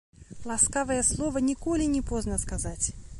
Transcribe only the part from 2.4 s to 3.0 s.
сказаць.